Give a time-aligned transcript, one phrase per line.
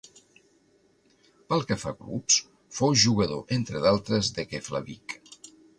[1.51, 2.39] Pel que fa a clubs,
[2.81, 5.21] fou jugador, entre d'altres, de Keflavík.